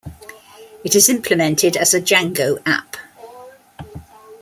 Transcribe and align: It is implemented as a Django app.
It 0.83 0.95
is 0.95 1.09
implemented 1.09 1.77
as 1.77 1.93
a 1.93 2.01
Django 2.01 2.57
app. 2.65 2.97